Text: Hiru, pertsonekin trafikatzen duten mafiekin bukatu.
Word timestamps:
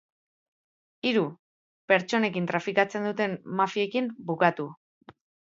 Hiru, 1.09 1.21
pertsonekin 1.93 2.49
trafikatzen 2.53 3.07
duten 3.11 3.39
mafiekin 3.61 4.11
bukatu. 4.31 4.71